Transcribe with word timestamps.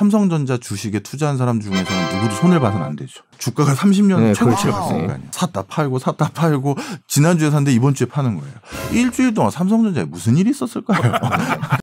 삼성전자 0.00 0.56
주식에 0.56 1.00
투자한 1.00 1.36
사람 1.36 1.60
중에서는 1.60 2.14
누구도 2.14 2.34
손을 2.36 2.58
봐서는 2.58 2.86
안 2.86 2.96
되죠. 2.96 3.20
주가가 3.36 3.74
30년 3.74 4.20
네, 4.20 4.32
최고치를 4.32 4.72
그렇죠. 4.72 4.88
갔으니까 4.88 5.14
요. 5.16 5.18
샀다 5.30 5.62
팔고 5.64 5.98
샀다 5.98 6.30
팔고 6.30 6.74
지난주에 7.06 7.50
샀는데 7.50 7.72
이번 7.74 7.92
주에 7.92 8.06
파는 8.06 8.38
거예요. 8.38 8.54
일주일 8.92 9.34
동안 9.34 9.50
삼성전자에 9.50 10.04
무슨 10.04 10.38
일이 10.38 10.48
있었을까요? 10.48 11.02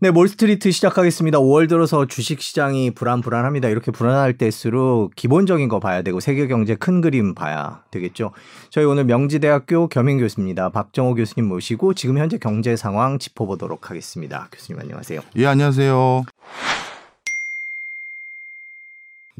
네, 0.00 0.12
몰스트리트 0.12 0.70
시작하겠습니다. 0.70 1.38
5월 1.38 1.68
들어서 1.68 2.06
주식 2.06 2.40
시장이 2.40 2.92
불안 2.92 3.20
불안합니다. 3.20 3.68
이렇게 3.68 3.90
불안할 3.90 4.38
때일수록 4.38 5.16
기본적인 5.16 5.68
거 5.68 5.80
봐야 5.80 6.02
되고 6.02 6.20
세계 6.20 6.46
경제 6.46 6.76
큰 6.76 7.00
그림 7.00 7.34
봐야 7.34 7.82
되겠죠. 7.90 8.30
저희 8.70 8.84
오늘 8.84 9.04
명지대학교 9.06 9.88
겸임 9.88 10.18
교수입니다. 10.18 10.68
박정호 10.68 11.16
교수님 11.16 11.48
모시고 11.48 11.94
지금 11.94 12.16
현재 12.18 12.38
경제 12.38 12.76
상황 12.76 13.18
짚어보도록 13.18 13.90
하겠습니다. 13.90 14.48
교수님 14.52 14.80
안녕하세요. 14.80 15.20
예, 15.34 15.46
안녕하세요. 15.46 16.22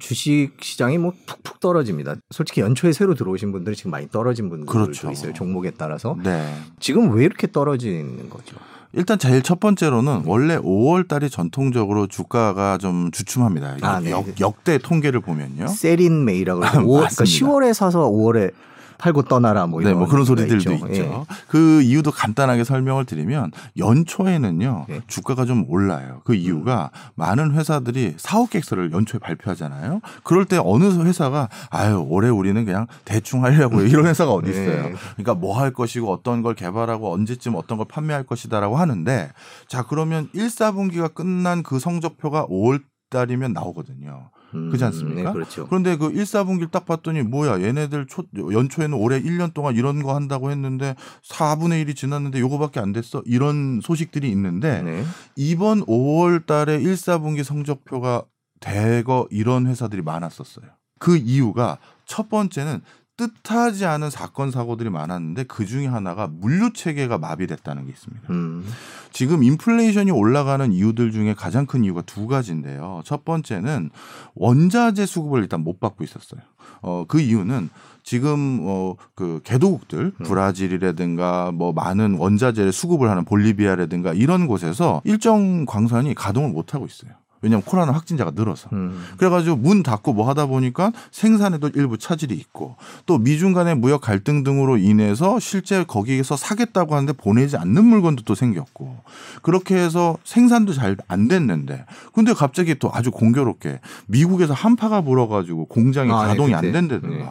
주식 0.00 0.50
시장이 0.60 0.98
뭐 0.98 1.12
푹푹 1.26 1.60
떨어집니다. 1.60 2.16
솔직히 2.30 2.62
연초에 2.62 2.90
새로 2.90 3.14
들어오신 3.14 3.52
분들이 3.52 3.76
지금 3.76 3.92
많이 3.92 4.08
떨어진 4.08 4.48
분들도 4.48 4.72
그렇죠. 4.72 5.08
있어요. 5.12 5.32
종목에 5.34 5.70
따라서. 5.78 6.16
네. 6.24 6.52
지금 6.80 7.12
왜 7.14 7.24
이렇게 7.24 7.46
떨어지는 7.50 8.28
거죠? 8.28 8.56
일단 8.92 9.18
제일 9.18 9.42
첫 9.42 9.60
번째로는 9.60 10.22
원래 10.24 10.56
5월 10.56 11.06
달이 11.06 11.28
전통적으로 11.30 12.06
주가가 12.06 12.78
좀 12.78 13.10
주춤합니다. 13.10 13.76
아, 13.82 14.00
네. 14.00 14.10
역, 14.10 14.24
역대 14.40 14.78
통계를 14.78 15.20
보면요. 15.20 15.66
세린 15.68 16.24
메이라고. 16.24 16.60
5월, 16.60 16.70
그러니까 16.70 17.00
맞습니다. 17.02 17.24
10월에 17.24 17.74
사서 17.74 18.10
5월에 18.10 18.52
팔고 18.98 19.22
떠나라 19.22 19.66
뭐 19.66 19.80
네, 19.80 19.88
이런 19.88 19.98
뭐 19.98 20.08
그런 20.08 20.24
소리들도 20.24 20.72
있죠. 20.72 20.88
예. 20.90 21.10
그 21.48 21.82
이유도 21.82 22.10
간단하게 22.10 22.64
설명을 22.64 23.04
드리면 23.04 23.52
연초에는요 23.76 24.86
네. 24.88 25.00
주가가 25.06 25.44
좀 25.44 25.64
올라요. 25.68 26.22
그 26.24 26.34
이유가 26.34 26.90
많은 27.14 27.52
회사들이 27.54 28.14
사업 28.16 28.50
계획서를 28.50 28.92
연초에 28.92 29.18
발표하잖아요. 29.18 30.00
그럴 30.24 30.44
때 30.44 30.58
어느 30.62 30.84
회사가 30.84 31.48
아유 31.70 32.04
올해 32.08 32.28
우리는 32.28 32.64
그냥 32.64 32.86
대충 33.04 33.44
하려고 33.44 33.82
이런 33.82 34.06
회사가 34.06 34.32
어디 34.32 34.50
있어요. 34.50 34.82
네. 34.82 34.94
그러니까 35.16 35.34
뭐 35.34 35.58
할 35.58 35.72
것이고 35.72 36.10
어떤 36.10 36.42
걸 36.42 36.54
개발하고 36.54 37.12
언제쯤 37.12 37.54
어떤 37.56 37.78
걸 37.78 37.86
판매할 37.88 38.24
것이다라고 38.24 38.76
하는데 38.76 39.30
자 39.66 39.82
그러면 39.82 40.28
1, 40.32 40.46
4분기가 40.46 41.12
끝난 41.12 41.62
그 41.62 41.78
성적표가 41.78 42.46
5월 42.46 42.82
달이면 43.10 43.52
나오거든요. 43.52 44.30
음, 44.54 44.68
그렇지 44.68 44.84
않습니까? 44.84 45.22
네, 45.22 45.32
그렇죠. 45.32 45.66
그런데 45.66 45.96
그 45.96 46.10
1, 46.10 46.22
4분기를 46.22 46.70
딱 46.70 46.86
봤더니 46.86 47.22
뭐야 47.22 47.60
얘네들 47.60 48.06
초, 48.06 48.24
연초에는 48.34 48.96
올해 48.96 49.20
1년 49.20 49.52
동안 49.52 49.76
이런 49.76 50.02
거 50.02 50.14
한다고 50.14 50.50
했는데 50.50 50.94
4분의 51.28 51.84
1이 51.84 51.96
지났는데 51.96 52.40
요거밖에 52.40 52.80
안 52.80 52.92
됐어 52.92 53.22
이런 53.26 53.80
소식들이 53.82 54.30
있는데 54.30 54.82
네. 54.82 55.04
이번 55.36 55.84
5월 55.84 56.46
달에 56.46 56.76
1, 56.76 56.94
4분기 56.94 57.44
성적표가 57.44 58.24
대거 58.60 59.28
이런 59.30 59.66
회사들이 59.66 60.02
많았었어요. 60.02 60.66
그 60.98 61.16
이유가 61.16 61.78
첫 62.06 62.28
번째는 62.28 62.80
뜻하지 63.18 63.84
않은 63.84 64.10
사건 64.10 64.52
사고들이 64.52 64.90
많았는데 64.90 65.44
그 65.44 65.66
중에 65.66 65.86
하나가 65.86 66.28
물류 66.28 66.72
체계가 66.72 67.18
마비됐다는 67.18 67.86
게 67.86 67.92
있습니다. 67.92 68.28
음, 68.30 68.64
지금 69.12 69.42
인플레이션이 69.42 70.12
올라가는 70.12 70.72
이유들 70.72 71.10
중에 71.10 71.34
가장 71.34 71.66
큰 71.66 71.84
이유가 71.84 72.00
두 72.02 72.28
가지인데요. 72.28 73.02
첫 73.04 73.24
번째는 73.24 73.90
원자재 74.34 75.04
수급을 75.04 75.42
일단 75.42 75.64
못 75.64 75.80
받고 75.80 76.04
있었어요. 76.04 76.40
어, 76.80 77.04
그 77.08 77.20
이유는 77.20 77.70
지금 78.04 78.60
어, 78.62 78.94
그 79.14 79.40
개도국들 79.42 80.12
브라질이라든가 80.24 81.50
뭐 81.52 81.72
많은 81.72 82.14
원자재를 82.14 82.72
수급을 82.72 83.10
하는 83.10 83.24
볼리비아라든가 83.24 84.14
이런 84.14 84.46
곳에서 84.46 85.02
일정 85.04 85.66
광산이 85.66 86.14
가동을 86.14 86.50
못 86.50 86.72
하고 86.72 86.86
있어요. 86.86 87.10
왜냐하면 87.40 87.62
코로나 87.64 87.92
확진자가 87.92 88.32
늘어서. 88.34 88.68
음. 88.72 89.02
그래가지고 89.16 89.56
문 89.56 89.82
닫고 89.82 90.12
뭐 90.12 90.28
하다 90.28 90.46
보니까 90.46 90.92
생산에도 91.10 91.68
일부 91.74 91.96
차질이 91.98 92.34
있고 92.34 92.76
또 93.06 93.18
미중 93.18 93.52
간의 93.52 93.76
무역 93.76 94.00
갈등 94.00 94.42
등으로 94.42 94.76
인해서 94.76 95.38
실제 95.38 95.84
거기에서 95.84 96.36
사겠다고 96.36 96.94
하는데 96.94 97.12
보내지 97.12 97.56
않는 97.56 97.84
물건도 97.84 98.24
또 98.24 98.34
생겼고 98.34 98.96
그렇게 99.42 99.76
해서 99.76 100.16
생산도 100.24 100.72
잘 100.74 100.88
안 101.06 101.28
됐는데 101.28 101.84
근데 102.12 102.32
갑자기 102.32 102.74
또 102.78 102.90
아주 102.92 103.10
공교롭게 103.10 103.80
미국에서 104.08 104.52
한파가 104.54 105.02
불어가지고 105.02 105.66
공장이 105.66 106.10
아, 106.10 106.22
네, 106.22 106.28
가동이 106.28 106.52
그때. 106.52 106.66
안 106.66 106.72
된다든가 106.72 107.16
네. 107.16 107.30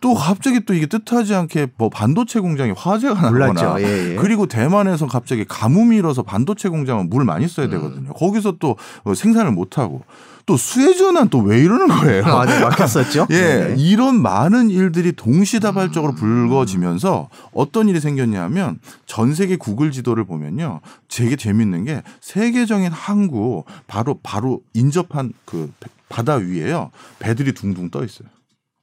또 0.00 0.14
갑자기 0.14 0.60
또 0.64 0.74
이게 0.74 0.86
뜻하지 0.86 1.34
않게 1.34 1.68
뭐 1.76 1.88
반도체 1.88 2.40
공장이 2.40 2.72
화재가. 2.76 3.30
나거나 3.30 3.80
예, 3.80 4.12
예. 4.12 4.16
그리고 4.16 4.46
대만에서 4.46 5.06
갑자기 5.06 5.44
가뭄이 5.44 5.96
일어서 5.96 6.22
반도체 6.22 6.68
공장은 6.68 7.10
물 7.10 7.24
많이 7.24 7.48
써야 7.48 7.66
음. 7.66 7.70
되거든요. 7.72 8.12
거기서 8.12 8.56
또 8.60 8.76
어, 9.04 9.14
생산을 9.14 9.50
못 9.52 9.76
하고 9.78 10.02
또 10.46 10.56
수혜전환 10.56 11.28
또 11.28 11.40
왜 11.40 11.60
이러는 11.60 11.88
거예요? 11.88 12.24
아, 12.24 12.46
네, 12.46 12.58
막혔었죠. 12.60 13.26
예, 13.32 13.36
네. 13.36 13.74
이런 13.76 14.22
많은 14.22 14.70
일들이 14.70 15.12
동시다발적으로 15.12 16.14
불거지면서 16.14 17.28
어떤 17.52 17.88
일이 17.88 18.00
생겼냐면 18.00 18.78
전 19.04 19.34
세계 19.34 19.56
구글 19.56 19.90
지도를 19.90 20.24
보면요. 20.24 20.80
되게 21.08 21.36
재밌는 21.36 21.84
게 21.84 22.02
세계적인 22.20 22.92
항구 22.92 23.64
바로 23.86 24.18
바로 24.22 24.60
인접한 24.74 25.32
그 25.44 25.70
바다 26.08 26.36
위에요. 26.36 26.90
배들이 27.18 27.52
둥둥 27.52 27.90
떠 27.90 28.02
있어요. 28.04 28.28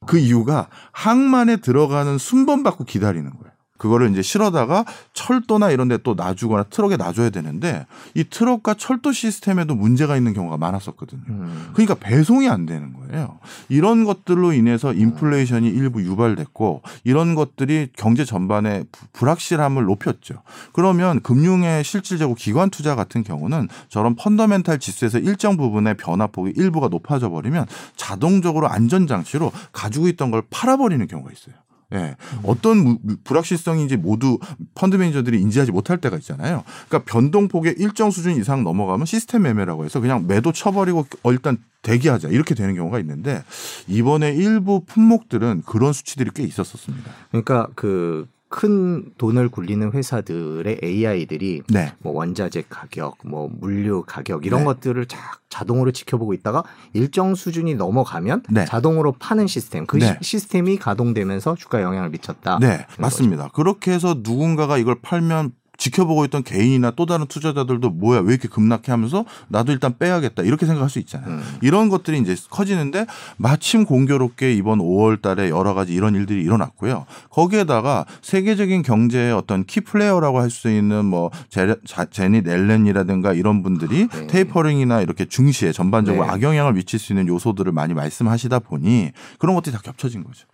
그 0.06 0.18
이유가 0.18 0.68
항만에 0.92 1.56
들어가는 1.56 2.18
순번 2.18 2.62
받고 2.62 2.84
기다리는 2.84 3.30
거예요. 3.30 3.45
그거를 3.78 4.10
이제 4.10 4.22
실어다가 4.22 4.84
철도나 5.12 5.70
이런 5.70 5.88
데 5.88 5.96
또 6.04 6.14
놔주거나 6.14 6.64
트럭에 6.64 6.96
놔줘야 6.96 7.30
되는데 7.30 7.86
이 8.14 8.22
트럭과 8.24 8.74
철도 8.74 9.12
시스템에도 9.12 9.74
문제가 9.74 10.16
있는 10.16 10.34
경우가 10.34 10.56
많았었거든요. 10.58 11.22
음. 11.28 11.70
그러니까 11.72 11.94
배송이 11.94 12.48
안 12.48 12.66
되는 12.66 12.92
거예요. 12.92 13.38
이런 13.68 14.04
것들로 14.04 14.52
인해서 14.52 14.92
인플레이션이 14.92 15.68
일부 15.68 16.02
유발됐고 16.02 16.82
이런 17.04 17.34
것들이 17.34 17.88
경제 17.96 18.24
전반의 18.24 18.84
부- 18.92 19.06
불확실함을 19.14 19.84
높였죠. 19.84 20.42
그러면 20.72 21.20
금융의 21.22 21.82
실질적으로 21.82 22.34
기관 22.36 22.70
투자 22.70 22.94
같은 22.94 23.24
경우는 23.24 23.68
저런 23.88 24.14
펀더멘탈 24.14 24.78
지수에서 24.78 25.18
일정 25.18 25.56
부분의 25.56 25.96
변화폭이 25.96 26.52
일부가 26.56 26.88
높아져 26.88 27.30
버리면 27.30 27.66
자동적으로 27.96 28.68
안전장치로 28.68 29.50
가지고 29.72 30.08
있던 30.08 30.30
걸 30.30 30.42
팔아버리는 30.50 31.04
경우가 31.06 31.30
있어요. 31.32 31.54
예. 31.94 32.16
어떤 32.42 32.78
무- 32.78 32.98
무- 33.02 33.16
불확실성인지 33.22 33.96
모두 33.96 34.38
펀드 34.74 34.96
매니저들이 34.96 35.40
인지하지 35.40 35.70
못할 35.70 35.98
때가 35.98 36.16
있잖아요. 36.16 36.64
그러니까 36.88 37.10
변동폭의 37.10 37.76
일정 37.78 38.10
수준 38.10 38.36
이상 38.36 38.64
넘어가면 38.64 39.06
시스템 39.06 39.42
매매라고 39.42 39.84
해서 39.84 40.00
그냥 40.00 40.26
매도 40.26 40.50
쳐버리고 40.52 41.06
어, 41.22 41.32
일단 41.32 41.58
대기하자 41.82 42.28
이렇게 42.28 42.56
되는 42.56 42.74
경우가 42.74 42.98
있는데 43.00 43.44
이번에 43.86 44.32
일부 44.32 44.82
품목들은 44.84 45.62
그런 45.66 45.92
수치들이 45.92 46.30
꽤 46.34 46.42
있었었습니다. 46.42 47.10
그러니까 47.30 47.68
그 47.76 48.26
큰 48.48 49.12
돈을 49.18 49.48
굴리는 49.48 49.92
회사들의 49.92 50.80
AI들이 50.82 51.62
네. 51.68 51.92
뭐 51.98 52.12
원자재 52.12 52.64
가격, 52.68 53.18
뭐 53.24 53.50
물류 53.52 54.04
가격 54.06 54.46
이런 54.46 54.60
네. 54.60 54.66
것들을 54.66 55.06
자, 55.06 55.18
자동으로 55.48 55.90
지켜보고 55.90 56.32
있다가 56.34 56.62
일정 56.92 57.34
수준이 57.34 57.74
넘어가면 57.74 58.44
네. 58.50 58.64
자동으로 58.64 59.12
파는 59.18 59.46
시스템, 59.46 59.86
그 59.86 59.98
네. 59.98 60.18
시, 60.22 60.38
스템이 60.38 60.76
가동되면서 60.78 61.56
주가에 61.56 61.82
영향을 61.82 62.10
미쳤다. 62.10 62.58
네, 62.60 62.86
맞습니다. 62.98 63.48
그렇게 63.48 63.92
해서 63.92 64.16
누군가가 64.22 64.78
이걸 64.78 65.00
팔면 65.00 65.52
지켜보고 65.76 66.24
있던 66.26 66.42
개인이나 66.42 66.90
또 66.92 67.06
다른 67.06 67.26
투자자들도 67.26 67.90
뭐야 67.90 68.20
왜 68.20 68.32
이렇게 68.32 68.48
급락해 68.48 68.90
하면서 68.92 69.24
나도 69.48 69.72
일단 69.72 69.96
빼야겠다 69.98 70.42
이렇게 70.42 70.66
생각할 70.66 70.90
수 70.90 70.98
있잖아요. 70.98 71.28
음. 71.30 71.42
이런 71.62 71.88
것들이 71.88 72.18
이제 72.18 72.34
커지는데 72.50 73.06
마침 73.36 73.84
공교롭게 73.84 74.52
이번 74.54 74.78
5월 74.78 75.20
달에 75.22 75.50
여러 75.50 75.74
가지 75.74 75.92
이런 75.94 76.14
일들이 76.14 76.42
일어났고요. 76.42 77.06
거기에다가 77.30 78.06
세계적인 78.22 78.82
경제의 78.82 79.32
어떤 79.32 79.64
key 79.64 79.80
player라고 79.80 80.40
할 80.40 80.50
수 80.50 80.70
있는 80.70 81.04
뭐 81.04 81.30
제, 81.50 81.74
자- 81.86 82.06
재닛 82.06 82.48
옐런이라든가 82.48 83.32
이런 83.34 83.62
분들이 83.62 84.06
네. 84.08 84.26
테이퍼링이나 84.28 85.00
이렇게 85.02 85.24
증시에 85.26 85.72
전반적으로 85.72 86.24
네. 86.24 86.30
악영향을 86.32 86.72
미칠 86.72 86.98
수 86.98 87.12
있는 87.12 87.26
요소들을 87.28 87.72
많이 87.72 87.92
말씀하시다 87.94 88.60
보니 88.60 89.10
그런 89.38 89.54
것들이 89.56 89.74
다 89.74 89.80
겹쳐진 89.82 90.24
거죠. 90.24 90.46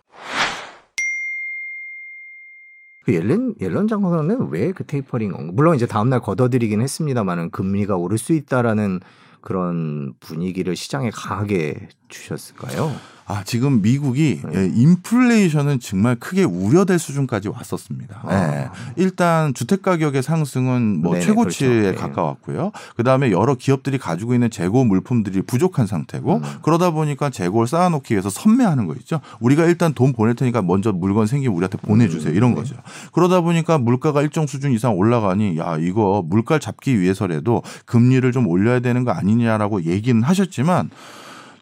그 3.05 3.13
옐런 3.13 3.55
옐런 3.59 3.87
장관은 3.87 4.49
왜 4.51 4.71
그 4.71 4.85
테이퍼링? 4.85 5.51
물론 5.53 5.75
이제 5.75 5.85
다음 5.85 6.09
날 6.09 6.19
걷어들이긴 6.21 6.81
했습니다만은 6.81 7.51
금리가 7.51 7.95
오를 7.97 8.17
수 8.17 8.33
있다라는 8.33 9.01
그런 9.41 10.13
분위기를 10.21 10.75
시장에 10.75 11.09
강하게 11.09 11.89
주셨을까요? 12.07 12.91
아, 13.25 13.43
지금 13.43 13.81
미국이 13.81 14.41
네. 14.51 14.59
예, 14.59 14.71
인플레이션은 14.75 15.79
정말 15.79 16.15
크게 16.15 16.43
우려될 16.43 16.99
수준까지 16.99 17.49
왔었습니다. 17.49 18.21
아. 18.23 18.33
예. 18.33 18.69
일단 18.95 19.53
주택 19.53 19.81
가격의 19.81 20.23
상승은 20.23 21.01
뭐 21.01 21.13
네네, 21.13 21.25
최고치에 21.25 21.67
그렇죠. 21.67 21.91
네. 21.91 21.95
가까웠고요. 21.95 22.71
그다음에 22.95 23.31
여러 23.31 23.55
기업들이 23.55 23.97
가지고 23.97 24.33
있는 24.33 24.49
재고 24.49 24.83
물품들이 24.83 25.41
부족한 25.41 25.87
상태고 25.87 26.37
음. 26.37 26.41
그러다 26.61 26.91
보니까 26.91 27.29
재고를 27.29 27.67
쌓아 27.67 27.89
놓기 27.89 28.13
위해서 28.13 28.29
선매하는 28.29 28.87
거 28.87 28.95
있죠. 28.95 29.21
우리가 29.39 29.65
일단 29.65 29.93
돈 29.93 30.13
보낼 30.13 30.35
테니까 30.35 30.61
먼저 30.61 30.91
물건 30.91 31.27
생기면 31.27 31.55
우리한테 31.55 31.77
보내 31.77 32.07
주세요. 32.09 32.33
음. 32.33 32.35
이런 32.35 32.55
거죠. 32.55 32.75
그러다 33.13 33.41
보니까 33.41 33.77
물가가 33.77 34.21
일정 34.21 34.47
수준 34.47 34.71
이상 34.73 34.97
올라가니 34.97 35.57
야 35.57 35.77
이거 35.79 36.23
물가를 36.27 36.59
잡기 36.59 36.99
위해서라도 36.99 37.63
금리를 37.85 38.29
좀 38.31 38.47
올려야 38.47 38.79
되는 38.79 39.03
거 39.03 39.11
아니냐라고 39.11 39.83
얘기는 39.83 40.21
하셨지만 40.21 40.89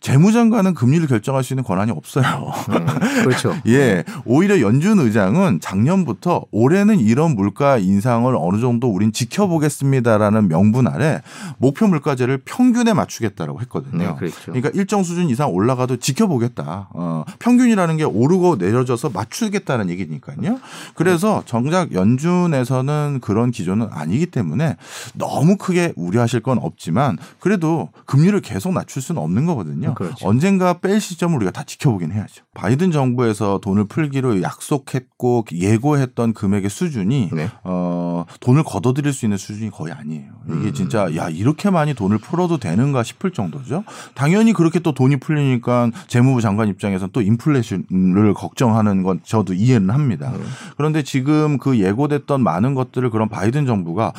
재무장관은 0.02 0.74
금리를 0.74 1.08
결정할 1.08 1.44
수 1.44 1.54
있는 1.54 1.64
권한이 1.64 1.92
없어요. 1.92 2.26
음, 2.70 2.86
그렇죠. 3.24 3.56
예, 3.68 4.04
오히려 4.26 4.60
연준 4.60 5.00
의장은 5.00 5.60
작년부터 5.62 6.46
올해는 6.52 7.00
이런 7.00 7.36
물가 7.36 7.78
인상을 7.78 8.34
어느 8.36 8.60
정도 8.60 8.88
우린 8.88 9.14
지켜보겠습니다라는 9.14 10.48
명분 10.48 10.88
아래 10.88 11.22
목표 11.60 11.88
물가제를 11.88 12.40
평균에 12.44 12.94
맞추겠다라고 12.94 13.62
했거든요. 13.62 13.98
네, 13.98 14.16
그렇죠. 14.18 14.38
그러니까 14.46 14.72
일정 14.74 15.04
수준 15.04 15.30
이상 15.30 15.52
올라가도 15.52 15.98
지켜보겠다. 15.98 16.90
어, 16.94 17.24
평균이라는 17.38 17.98
게 17.98 18.04
오르고 18.04 18.56
내려져서 18.56 19.12
맞추겠다는 19.12 19.92
얘기니까요. 19.92 20.60
그래서 20.96 21.44
정작 21.46 21.94
연준에서는 21.94 23.20
그런 23.22 23.52
기조는 23.52 23.90
아니기 23.92 24.26
때문에 24.26 24.78
너무 25.14 25.58
크게 25.58 25.94
우려하실 25.96 26.40
건 26.40 26.58
없지만 26.60 27.20
그래도 27.40 27.90
금리를 28.06 28.40
계속 28.42 28.74
낮출 28.74 29.04
수는 29.04 29.22
없는 29.22 29.46
거거든요. 29.46 29.91
그렇죠. 29.96 30.28
언젠가 30.28 30.74
뺄 30.80 31.00
시점을 31.00 31.36
우리가 31.38 31.52
다 31.52 31.64
지켜보긴 31.64 32.12
해야죠. 32.12 32.44
바이든 32.54 32.92
정부에서 32.92 33.60
돈을 33.62 33.86
풀기로 33.86 34.42
약속했고 34.42 35.46
예고했던 35.52 36.34
금액의 36.34 36.70
수준이 36.70 37.30
네. 37.34 37.50
어, 37.64 38.26
돈을 38.40 38.64
걷어들일 38.64 39.14
수 39.14 39.26
있는 39.26 39.38
수준이 39.38 39.70
거의 39.72 39.94
아니에요. 39.94 40.32
이게 40.48 40.68
음. 40.70 40.74
진짜 40.74 41.16
야 41.16 41.30
이렇게 41.30 41.70
많이 41.70 41.94
돈을 41.94 42.18
풀어도 42.18 42.58
되는가 42.58 43.04
싶을 43.04 43.32
정도죠. 43.32 43.84
당연히 44.16 44.54
그렇게 44.54 44.80
또 44.80 44.94
돈이 44.94 45.18
풀리니까 45.18 45.92
재무부 46.08 46.42
장관 46.42 46.68
입장에서는 46.68 47.12
또 47.14 47.22
인플레이션을 47.22 48.34
걱정하는 48.34 49.04
건 49.04 49.20
저도 49.24 49.54
이해는 49.54 49.90
합니다. 49.90 50.32
음. 50.36 50.44
그런데 50.78 51.04
지금 51.04 51.58
그 51.58 51.80
예고됐던 51.80 52.44
많은 52.44 52.74
것들을 52.76 53.10
그런 53.10 53.30
바이든 53.30 53.66
정부가 53.66 54.14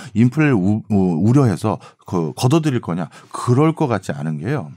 우- 0.91 1.29
우려해서 1.29 1.79
그 2.07 2.33
걷어들일 2.37 2.81
거냐 2.81 3.09
그럴 3.31 3.75
것 3.75 3.87
같지 3.87 4.13
않은 4.13 4.39
게요. 4.39 4.71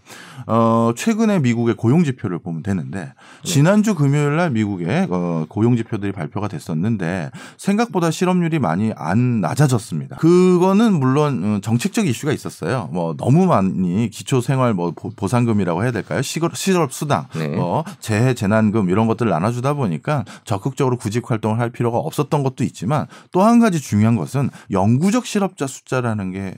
어, 0.48 0.92
최근에 0.96 1.40
미국의 1.40 1.76
고용 1.76 2.04
지표를 2.04 2.40
보면 2.40 2.62
되는데 2.64 3.14
지난주 3.44 3.96
금요일 3.96 4.36
날 4.36 4.52
미국의 4.52 5.08
어, 5.10 5.46
고용 5.50 5.76
지표들이 5.76 6.12
발표가 6.12 6.48
됐었는데 6.48 7.32
생각보다 7.58 8.12
실업률이 8.12 8.60
많이 8.60 8.92
안 8.96 9.42
낮아졌습니다. 9.42 10.18
그거는 10.18 10.94
물론 11.00 11.44
어, 11.44 11.60
정책적 11.62 12.08
이슈가 12.08 12.32
있었어요. 12.34 12.90
뭐 12.92 13.16
너무 13.18 13.46
많이 13.48 14.10
기초 14.10 14.42
생활 14.42 14.74
뭐 14.74 14.92
보- 14.92 15.10
보상금이라고 15.10 15.84
해야 15.84 15.92
될까요? 15.92 16.22
실업 16.22 16.56
수당, 16.94 17.28
네. 17.36 17.48
뭐 17.50 17.84
재해 18.00 18.34
재난금 18.34 18.90
이런 18.90 19.08
것들을 19.08 19.30
나눠주다 19.32 19.74
보니까 19.74 20.26
적극적으로 20.44 20.98
구직 20.98 21.30
활동을 21.32 21.60
할 21.60 21.70
필요가 21.72 21.98
없었던 21.98 22.44
것도 22.44 22.64
있지만 22.64 23.08
또 23.32 23.46
한 23.46 23.60
가지 23.60 23.80
중요한 23.80 24.16
것은 24.16 24.50
영구적 24.72 25.26
실업자 25.26 25.68
숫자라는 25.68 26.32
게 26.32 26.56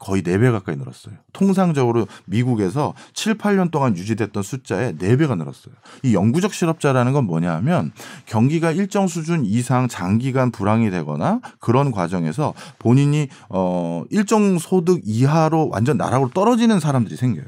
거의 0.00 0.22
4배 0.22 0.50
가까이 0.50 0.76
늘었어요. 0.76 1.14
통상적으로 1.32 2.06
미국에서 2.24 2.94
7, 3.12 3.36
8년 3.36 3.70
동안 3.70 3.96
유지됐던 3.96 4.42
숫자에 4.42 4.94
4배가 4.94 5.36
늘었어요. 5.36 5.74
이 6.02 6.14
영구적 6.14 6.54
실업자라는 6.54 7.12
건 7.12 7.24
뭐냐 7.26 7.54
하면 7.56 7.92
경기가 8.24 8.72
일정 8.72 9.06
수준 9.06 9.44
이상 9.44 9.88
장기간 9.88 10.50
불황이 10.50 10.90
되거나 10.90 11.40
그런 11.60 11.92
과정에서 11.92 12.54
본인이 12.78 13.28
어 13.50 14.04
일정 14.10 14.58
소득 14.58 15.02
이하로 15.04 15.68
완전 15.68 15.98
나락으로 15.98 16.30
떨어지는 16.30 16.80
사람들이 16.80 17.16
생겨요. 17.16 17.44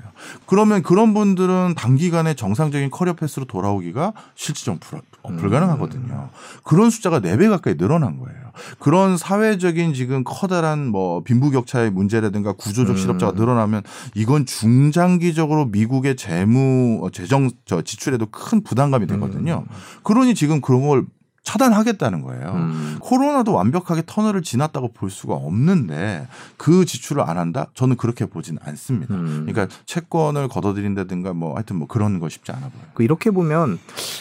그러면 0.46 0.82
그런 0.82 1.14
분들은 1.14 1.74
단기간에 1.74 2.34
정상적인 2.34 2.90
커리어 2.90 3.14
패스로 3.14 3.46
돌아오기가 3.46 4.12
실질적으로 4.34 4.78
불, 4.80 5.00
어, 5.22 5.30
불가능하거든요. 5.32 6.28
그런 6.64 6.90
숫자가 6.90 7.20
4배 7.20 7.48
가까이 7.48 7.76
늘어난 7.78 8.18
거예요. 8.18 8.41
그런 8.78 9.16
사회적인 9.16 9.94
지금 9.94 10.24
커다란 10.24 10.86
뭐 10.86 11.22
빈부격차의 11.22 11.90
문제라든가 11.90 12.52
구조적 12.52 12.96
음. 12.96 12.96
실업자가 12.96 13.32
늘어나면 13.32 13.82
이건 14.14 14.46
중장기적으로 14.46 15.66
미국의 15.66 16.16
재무 16.16 17.00
어, 17.02 17.10
재정 17.10 17.50
저 17.64 17.82
지출에도 17.82 18.26
큰 18.26 18.62
부담감이 18.62 19.06
되거든요. 19.06 19.64
그러니 20.02 20.34
지금 20.34 20.60
그런 20.60 20.86
걸 20.86 21.06
차단하겠다는 21.42 22.22
거예요. 22.22 22.52
음. 22.54 22.96
코로나도 23.00 23.52
완벽하게 23.52 24.02
터널을 24.06 24.42
지났다고 24.42 24.92
볼 24.92 25.10
수가 25.10 25.34
없는데 25.34 26.28
그 26.56 26.84
지출을 26.84 27.22
안 27.22 27.36
한다? 27.36 27.66
저는 27.74 27.96
그렇게 27.96 28.26
보진 28.26 28.58
않습니다. 28.62 29.14
음. 29.14 29.46
그러니까 29.46 29.74
채권을 29.86 30.48
걷어들인다든가 30.48 31.32
뭐 31.32 31.54
하여튼 31.54 31.76
뭐 31.76 31.88
그런 31.88 32.20
거 32.20 32.28
쉽지 32.28 32.52
않아 32.52 32.60
보여요. 32.60 32.86
그 32.94 33.02
이렇게 33.02 33.30
보면 33.30 33.80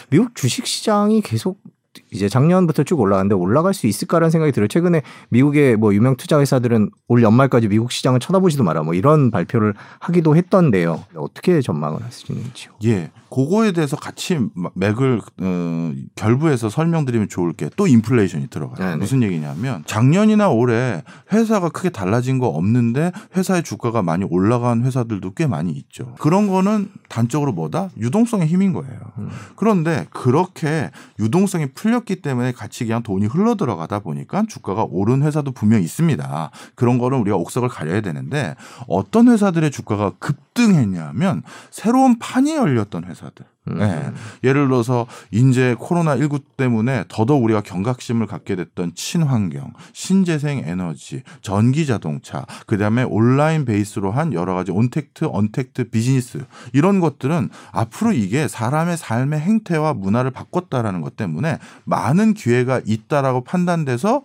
미국 0.10 0.36
주식 0.36 0.66
시장이 0.66 1.22
계속 1.22 1.62
이제 2.13 2.27
작년부터 2.27 2.83
쭉 2.83 2.99
올라가는데 2.99 3.35
올라갈 3.35 3.73
수 3.73 3.87
있을까라는 3.87 4.29
생각이 4.31 4.51
들어요. 4.51 4.67
최근에 4.67 5.01
미국의 5.29 5.77
뭐 5.77 5.93
유명 5.93 6.17
투자 6.17 6.39
회사들은 6.39 6.89
올 7.07 7.23
연말까지 7.23 7.69
미국 7.69 7.91
시장을 7.91 8.19
쳐다보지도 8.19 8.63
마라 8.65 8.83
뭐 8.83 8.93
이런 8.93 9.31
발표를 9.31 9.73
하기도 9.99 10.35
했던데요. 10.35 11.05
어떻게 11.15 11.61
전망을 11.61 12.03
하시는지요? 12.03 12.73
예. 12.83 13.11
그거에 13.33 13.71
대해서 13.71 13.95
같이 13.95 14.37
마- 14.55 14.69
맥을 14.75 15.21
어, 15.41 15.93
결부해서 16.15 16.67
설명드리면 16.69 17.29
좋을 17.29 17.53
게 17.53 17.69
또 17.77 17.87
인플레이션이 17.87 18.47
들어가요. 18.49 18.85
네네. 18.85 18.97
무슨 18.97 19.23
얘기냐면 19.23 19.83
작년이나 19.85 20.49
올해 20.49 21.03
회사가 21.31 21.69
크게 21.69 21.89
달라진 21.91 22.37
거 22.39 22.47
없는데 22.47 23.13
회사의 23.37 23.63
주가가 23.63 24.01
많이 24.01 24.25
올라간 24.29 24.83
회사들도 24.83 25.33
꽤 25.35 25.47
많이 25.47 25.71
있죠. 25.71 26.13
그런 26.19 26.47
거는 26.49 26.89
단적으로 27.07 27.53
뭐다? 27.53 27.89
유동성의 27.97 28.47
힘인 28.47 28.73
거예요. 28.73 28.99
음. 29.19 29.29
그런데 29.55 30.05
그렇게 30.09 30.91
유동성이 31.17 31.67
풀렸기 31.73 32.21
때문에 32.21 32.51
같이 32.51 32.86
그냥 32.86 33.03
돈이 33.03 33.25
흘러 33.27 33.56
들어가다 33.56 34.00
보니까 34.00 34.44
주가가 34.48 34.86
오른 34.89 35.24
회사도 35.24 35.51
분명 35.51 35.81
있습니다. 35.81 36.51
그런 36.75 36.98
거는 36.98 37.19
우리가 37.19 37.38
옥석을 37.38 37.69
가려야 37.69 38.01
되는데 38.01 38.56
어떤 38.88 39.27
회사들의 39.30 39.71
주가가 39.71 40.12
급등했냐면 40.19 41.44
새로운 41.69 42.19
판이 42.19 42.56
열렸던 42.56 43.06
회사들. 43.06 43.45
음. 43.67 43.77
네. 43.77 44.11
예를 44.43 44.67
들어서 44.67 45.05
이제 45.29 45.75
코로나 45.77 46.17
19 46.17 46.39
때문에 46.57 47.05
더더욱 47.07 47.43
우리가 47.43 47.61
경각심을 47.61 48.25
갖게 48.25 48.55
됐던 48.55 48.93
친환경, 48.95 49.73
신재생 49.93 50.63
에너지, 50.65 51.21
전기 51.41 51.85
자동차, 51.85 52.45
그다음에 52.65 53.03
온라인 53.03 53.65
베이스로 53.65 54.11
한 54.11 54.33
여러 54.33 54.55
가지 54.55 54.71
ontact, 54.71 55.25
untact 55.31 55.89
비즈니스 55.89 56.43
이런 56.73 56.99
것들은 56.99 57.49
앞으로 57.71 58.13
이게 58.13 58.47
사람의 58.47 58.97
삶의 58.97 59.39
행태와 59.39 59.93
문화를 59.93 60.31
바꿨다라는 60.31 61.01
것 61.01 61.15
때문에 61.15 61.59
많은 61.85 62.33
기회가 62.33 62.81
있다라고 62.83 63.43
판단돼서 63.43 64.23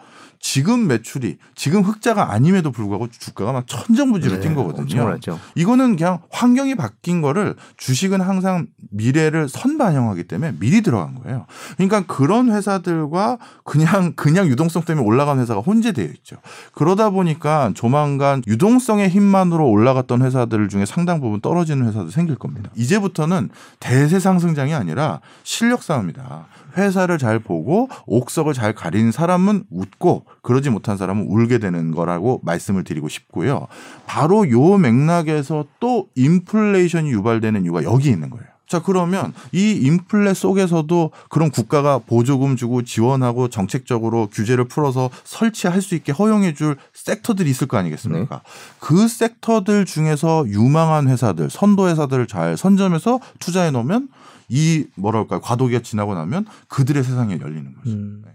지금 0.48 0.86
매출이 0.86 1.38
지금 1.56 1.82
흑자가 1.82 2.32
아님에도 2.32 2.70
불구하고 2.70 3.08
주가가 3.10 3.50
막 3.50 3.66
천정부지로 3.66 4.38
뛴 4.38 4.54
거거든요. 4.54 4.84
네, 4.86 5.00
엄청 5.00 5.06
올랐죠. 5.06 5.40
이거는 5.56 5.96
그냥 5.96 6.20
환경이 6.30 6.76
바뀐 6.76 7.20
거를 7.20 7.56
주식은 7.78 8.20
항상 8.20 8.68
미래를 8.90 9.48
선반영하기 9.48 10.22
때문에 10.28 10.54
미리 10.60 10.82
들어간 10.82 11.16
거예요. 11.16 11.46
그러니까 11.74 12.04
그런 12.06 12.52
회사들과 12.52 13.38
그냥 13.64 14.12
그냥 14.14 14.46
유동성 14.46 14.84
때문에 14.84 15.04
올라간 15.04 15.40
회사가 15.40 15.62
혼재되어 15.62 16.06
있죠. 16.18 16.36
그러다 16.74 17.10
보니까 17.10 17.72
조만간 17.74 18.40
유동성의 18.46 19.08
힘만으로 19.08 19.68
올라갔던 19.68 20.22
회사들 20.22 20.68
중에 20.68 20.86
상당 20.86 21.20
부분 21.20 21.40
떨어지는 21.40 21.88
회사도 21.88 22.10
생길 22.10 22.36
겁니다. 22.36 22.70
이제부터는 22.76 23.50
대세 23.80 24.20
상승장이 24.20 24.74
아니라 24.74 25.20
실력 25.42 25.82
싸움이다. 25.82 26.46
회사를 26.76 27.18
잘 27.18 27.38
보고 27.38 27.88
옥석을 28.06 28.54
잘 28.54 28.74
가린 28.74 29.12
사람은 29.12 29.64
웃고 29.70 30.24
그러지 30.42 30.70
못한 30.70 30.96
사람은 30.96 31.26
울게 31.28 31.58
되는 31.58 31.90
거라고 31.90 32.40
말씀을 32.44 32.84
드리고 32.84 33.08
싶고요. 33.08 33.66
바로 34.06 34.48
요 34.50 34.76
맥락에서 34.78 35.64
또 35.80 36.08
인플레이션이 36.14 37.10
유발되는 37.10 37.64
이유가 37.64 37.82
여기 37.84 38.10
있는 38.10 38.30
거예요. 38.30 38.46
자, 38.66 38.82
그러면 38.82 39.32
이 39.52 39.78
인플레 39.82 40.34
속에서도 40.34 41.12
그런 41.28 41.50
국가가 41.50 41.98
보조금 41.98 42.56
주고 42.56 42.82
지원하고 42.82 43.48
정책적으로 43.48 44.26
규제를 44.26 44.64
풀어서 44.66 45.08
설치할 45.22 45.80
수 45.80 45.94
있게 45.94 46.10
허용해 46.10 46.54
줄 46.54 46.76
섹터들이 46.92 47.48
있을 47.48 47.68
거 47.68 47.76
아니겠습니까? 47.76 48.42
그 48.80 49.06
섹터들 49.06 49.84
중에서 49.84 50.44
유망한 50.48 51.08
회사들, 51.08 51.48
선도 51.48 51.88
회사들을 51.88 52.26
잘 52.26 52.56
선점해서 52.56 53.20
투자해 53.38 53.70
놓으면 53.70 54.08
이 54.48 54.86
뭐랄까 54.96 55.40
과도기가 55.40 55.80
지나고 55.80 56.14
나면 56.14 56.46
그들의 56.68 57.02
세상이 57.02 57.38
열리는 57.40 57.74
거죠. 57.74 57.90
음. 57.90 58.22
네. 58.24 58.32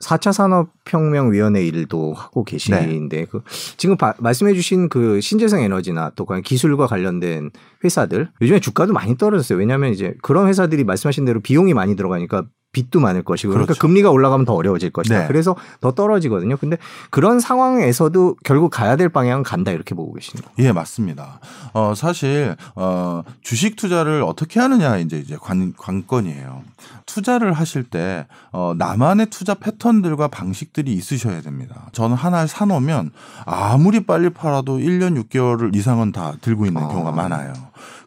4차 0.00 0.32
산업혁명위원회 0.32 1.64
일도 1.66 2.14
하고 2.14 2.44
계신데 2.44 3.08
네. 3.08 3.24
그 3.24 3.42
지금 3.76 3.96
바, 3.96 4.14
말씀해주신 4.18 4.88
그 4.88 5.20
신재생 5.20 5.60
에너지나 5.60 6.12
또 6.14 6.24
기술과 6.24 6.86
관련된 6.86 7.50
회사들 7.84 8.30
요즘에 8.40 8.60
주가도 8.60 8.92
많이 8.92 9.16
떨어졌어요. 9.16 9.58
왜냐하면 9.58 9.92
이제 9.92 10.14
그런 10.22 10.48
회사들이 10.48 10.84
말씀하신 10.84 11.24
대로 11.24 11.40
비용이 11.40 11.74
많이 11.74 11.96
들어가니까 11.96 12.44
빚도 12.72 13.00
많을 13.00 13.22
것이고 13.22 13.50
그러니까 13.50 13.66
그렇죠. 13.66 13.78
그러니까 13.78 13.88
금리가 13.88 14.10
올라가면 14.10 14.44
더 14.44 14.54
어려워질 14.54 14.90
것이다. 14.90 15.20
네. 15.20 15.26
그래서 15.26 15.56
더 15.80 15.92
떨어지거든요. 15.92 16.56
근데 16.58 16.76
그런 17.10 17.40
상황에서도 17.40 18.36
결국 18.44 18.70
가야 18.70 18.96
될 18.96 19.08
방향은 19.08 19.42
간다 19.42 19.70
이렇게 19.70 19.94
보고 19.94 20.12
계십니다. 20.12 20.50
예, 20.58 20.72
맞습니다. 20.72 21.40
어 21.72 21.94
사실 21.94 22.56
어 22.74 23.22
주식 23.42 23.76
투자를 23.76 24.22
어떻게 24.22 24.60
하느냐 24.60 24.98
이제 24.98 25.18
이제 25.18 25.36
관 25.40 25.72
관건이에요. 25.76 26.62
투자를 27.06 27.52
하실 27.54 27.84
때 27.84 28.26
어, 28.52 28.74
나만의 28.76 29.26
투자 29.26 29.54
패턴들과 29.54 30.28
방식들이 30.28 30.92
있으셔야 30.92 31.40
됩니다. 31.40 31.88
저는 31.92 32.16
하나를 32.16 32.48
사 32.48 32.66
놓으면 32.66 33.10
아무리 33.46 34.04
빨리 34.04 34.30
팔아도 34.30 34.78
1년 34.78 35.20
6개월 35.24 35.74
이상은 35.74 36.12
다 36.12 36.34
들고 36.40 36.66
있는 36.66 36.82
아. 36.82 36.88
경우가 36.88 37.12
많아요. 37.12 37.54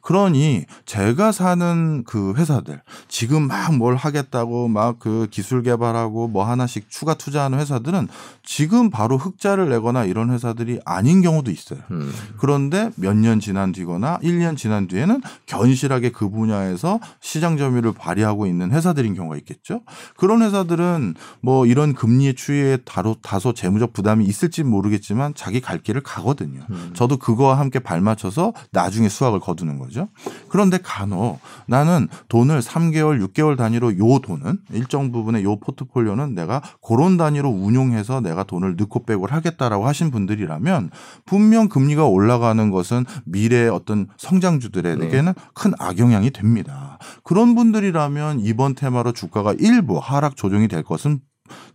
그러니 0.02 0.66
제가 0.86 1.32
사는 1.32 2.04
그 2.06 2.34
회사들 2.36 2.82
지금 3.08 3.48
막 3.48 3.72
뭘 3.72 3.96
하겠다고 3.96 4.68
막 4.68 5.00
그 5.00 5.28
기술 5.32 5.64
개발하고 5.64 6.28
뭐 6.28 6.44
하나씩 6.46 6.90
추가 6.90 7.14
투자하는 7.14 7.60
회사들은 7.60 8.08
지금 8.44 8.90
바로 8.90 9.18
흑자를 9.18 9.70
내거나 9.70 10.06
이런 10.06 10.32
회사들이 10.32 10.80
아닌 10.86 11.22
경우도 11.22 11.50
있어요. 11.52 11.80
음. 11.92 12.12
그런데 12.38 12.92
몇 12.96 13.14
년 13.16 13.40
지난 13.40 13.72
뒤거나 13.72 14.18
1년 14.20 14.58
지난 14.58 14.88
뒤에는 14.88 15.22
견실하게 15.46 16.12
그 16.12 16.30
분야에서 16.30 17.00
시장 17.20 17.58
점유율을 17.58 17.94
발휘하고 17.94 18.48
있는 18.48 18.72
회사들인 18.72 19.14
경우가 19.16 19.38
있겠죠. 19.38 19.82
그런 20.18 20.42
회사들은 20.42 21.16
뭐 21.42 21.66
이런 21.66 21.94
금리의 21.94 22.36
추이에 22.36 22.78
다소, 22.86 23.16
다소 23.22 23.54
재무적 23.54 23.94
부담이 23.94 24.26
있을지 24.26 24.64
모르겠지만 24.64 25.34
자기 25.36 25.62
갈 25.62 25.80
길을 25.80 26.02
가거든요. 26.04 26.62
음. 26.70 26.92
저도 26.94 27.18
그거와 27.18 27.60
함께 27.60 27.80
발맞춰서 27.80 28.54
나중에 28.72 29.10
수확을 29.10 29.40
거두는 29.40 29.78
거죠. 29.80 29.91
거죠. 29.92 30.08
그런데 30.48 30.80
간혹 30.82 31.40
나는 31.68 32.08
돈을 32.30 32.62
3개월, 32.62 33.24
6개월 33.28 33.58
단위로 33.58 33.98
요 33.98 34.20
돈은 34.20 34.60
일정 34.72 35.12
부분의 35.12 35.44
요 35.44 35.60
포트폴리오는 35.60 36.34
내가 36.34 36.62
그런 36.82 37.18
단위로 37.18 37.50
운용해서 37.50 38.22
내가 38.22 38.44
돈을 38.44 38.76
넣고 38.78 39.06
빼고를 39.06 39.36
하겠다라고 39.36 39.86
하신 39.88 40.12
분들이라면 40.12 40.90
분명 41.26 41.68
금리가 41.70 42.06
올라가는 42.06 42.72
것은 42.72 43.06
미래의 43.26 43.70
어떤 43.70 44.08
성장주들에게는 44.18 45.34
네. 45.34 45.42
큰 45.54 45.74
악영향이 45.78 46.32
됩니다. 46.32 46.98
그런 47.24 47.56
분들이라면 47.56 48.40
이번 48.40 48.76
테마로 48.76 49.12
주가가 49.12 49.54
일부 49.60 50.00
하락 50.00 50.36
조정이 50.36 50.68
될 50.68 50.84
것은 50.84 51.20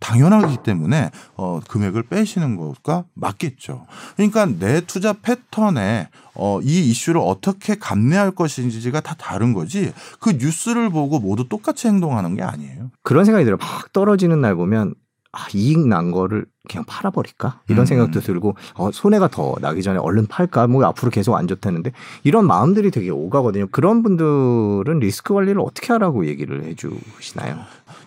당연하기 0.00 0.58
때문에 0.62 1.10
어 1.36 1.60
금액을 1.68 2.04
빼시는 2.04 2.56
것과 2.56 3.04
맞겠죠. 3.14 3.86
그러니까 4.16 4.46
내 4.46 4.80
투자 4.80 5.12
패턴에 5.12 6.08
어, 6.34 6.60
이 6.62 6.90
이슈를 6.90 7.20
어떻게 7.24 7.74
감내할 7.76 8.30
것인지가 8.30 9.00
다 9.00 9.14
다른 9.18 9.52
거지 9.52 9.92
그 10.20 10.32
뉴스를 10.32 10.90
보고 10.90 11.18
모두 11.18 11.48
똑같이 11.48 11.88
행동하는 11.88 12.36
게 12.36 12.42
아니에요. 12.42 12.90
그런 13.02 13.24
생각이 13.24 13.44
들어요. 13.44 13.58
막 13.58 13.92
떨어지는 13.92 14.40
날 14.40 14.54
보면 14.54 14.94
아, 15.32 15.46
이익 15.54 15.86
난 15.86 16.10
거를 16.10 16.46
그냥 16.68 16.84
팔아버릴까 16.86 17.60
이런 17.68 17.80
음. 17.80 17.86
생각도 17.86 18.20
들고 18.20 18.56
어, 18.74 18.90
손해가 18.92 19.28
더 19.28 19.54
나기 19.60 19.82
전에 19.82 19.98
얼른 19.98 20.26
팔까 20.26 20.66
뭐 20.66 20.84
앞으로 20.84 21.10
계속 21.10 21.34
안 21.36 21.46
좋다는데 21.46 21.92
이런 22.24 22.46
마음들이 22.46 22.90
되게 22.90 23.10
오가거든요. 23.10 23.68
그런 23.70 24.02
분들은 24.02 24.98
리스크 25.00 25.34
관리를 25.34 25.60
어떻게 25.60 25.92
하라고 25.92 26.26
얘기를 26.26 26.64
해주시나요? 26.64 27.58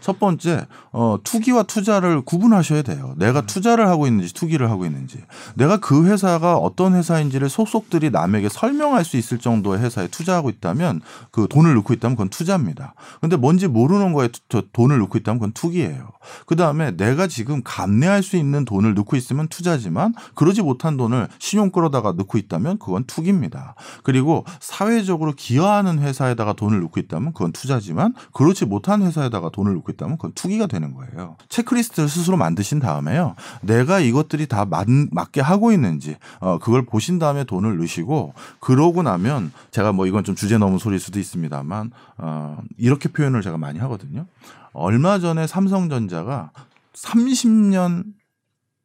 첫 0.02 0.20
번째 0.20 0.68
어, 0.92 1.18
투기와 1.24 1.64
투자를 1.64 2.22
구분하셔야 2.22 2.82
돼요. 2.82 3.14
내가 3.18 3.42
음. 3.42 3.46
투자를 3.46 3.88
하고 3.88 4.08
있는지 4.08 4.34
투기를 4.34 4.70
하고 4.70 4.86
있는지 4.86 5.24
내가 5.56 5.78
그 5.78 6.06
회사가 6.06 6.58
어떤 6.58 6.96
회사인지를 6.96 7.50
속속들이 7.50 8.10
남에게 8.10 8.50
설명할 8.50 9.06
수 9.06 9.18
있을 9.18 9.38
정도의 9.38 9.80
회사에 9.82 10.08
투자하고 10.08 10.50
있다면 10.50 11.02
그 11.32 11.48
돈을 11.50 11.76
넣고 11.76 11.94
있다면 11.94 12.16
그건 12.16 12.30
투자입니다. 12.30 12.94
근데 13.22 13.36
뭔지 13.36 13.68
모르는 13.68 14.14
거에 14.14 14.30
돈을 14.74 15.00
넣고 15.00 15.18
있다면 15.18 15.40
그건 15.40 15.52
투기예요. 15.54 16.10
그 16.46 16.56
다음에 16.56 16.96
내가 16.96 17.28
지금 17.28 17.62
감내할 17.64 18.24
수 18.24 18.36
있는 18.36 18.49
돈을 18.66 18.94
넣고 18.96 19.16
있으면 19.16 19.48
투자지만 19.48 20.14
그러지 20.36 20.62
못한 20.62 20.98
돈을 20.98 21.28
신용 21.40 21.72
끌어다가 21.72 22.14
넣고 22.14 22.38
있다면 22.38 22.80
그건 22.80 23.04
투기입니다. 23.06 23.76
그리고 24.04 24.46
사회적으로 24.60 25.34
기여하는 25.36 26.00
회사에다가 26.00 26.54
돈을 26.54 26.82
넣고 26.82 27.00
있다면 27.00 27.34
그건 27.34 27.52
투자지만 27.52 28.14
그렇지 28.34 28.66
못한 28.66 29.02
회사에다가 29.02 29.50
돈을 29.50 29.74
넣고 29.76 29.92
있다면 29.92 30.18
그건 30.18 30.32
투기가 30.34 30.68
되는 30.68 30.94
거예요. 30.94 31.38
체크리스트를 31.50 32.10
스스로 32.10 32.38
만드신 32.38 32.80
다음에요. 32.80 33.36
내가 33.62 34.00
이것들이 34.00 34.48
다 34.48 34.66
맞, 34.66 34.88
맞게 34.90 35.42
하고 35.42 35.72
있는지 35.72 36.18
어, 36.40 36.60
그걸 36.60 36.86
보신 36.86 37.20
다음에 37.20 37.44
돈을 37.44 37.78
넣으시고 37.78 38.34
그러고 38.60 39.04
나면 39.04 39.52
제가 39.72 39.92
뭐 39.92 40.06
이건 40.08 40.24
좀 40.24 40.36
주제 40.36 40.58
넘은 40.58 40.78
소리일 40.78 41.00
수도 41.00 41.20
있습니다만 41.20 41.92
어, 42.18 42.58
이렇게 42.78 43.10
표현을 43.10 43.42
제가 43.42 43.58
많이 43.58 43.80
하거든요. 43.80 44.26
얼마 44.74 45.20
전에 45.20 45.48
삼성전자가 45.48 46.52
30년 46.94 48.04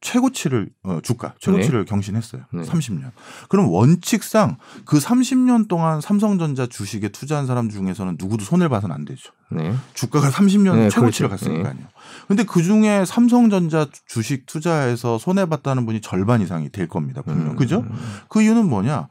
최고치를 0.05 0.69
어, 0.83 0.99
주가 1.01 1.33
최고치를 1.39 1.79
네. 1.79 1.89
경신했어요. 1.89 2.43
네. 2.53 2.61
30년. 2.61 3.09
그럼 3.49 3.69
원칙상 3.69 4.57
그 4.85 4.99
30년 4.99 5.67
동안 5.67 5.99
삼성전자 5.99 6.67
주식에 6.67 7.09
투자한 7.09 7.47
사람 7.47 7.69
중에서는 7.69 8.17
누구도 8.19 8.45
손해를 8.45 8.69
봐서는 8.69 8.95
안 8.95 9.03
되죠. 9.03 9.31
네. 9.49 9.73
주가가 9.95 10.29
30년 10.29 10.75
네, 10.75 10.89
최고치를 10.89 11.29
그렇죠. 11.29 11.45
갔으니까요. 11.45 11.73
네. 11.73 11.87
근데 12.27 12.43
그 12.43 12.61
중에 12.61 13.03
삼성전자 13.03 13.87
주식 14.05 14.45
투자해서 14.45 15.17
손해 15.17 15.47
봤다는 15.47 15.87
분이 15.87 16.01
절반 16.01 16.39
이상이 16.41 16.69
될 16.69 16.87
겁니다. 16.87 17.23
분명. 17.23 17.51
음. 17.51 17.55
그죠? 17.55 17.83
그 18.29 18.43
이유는 18.43 18.69
뭐냐? 18.69 19.07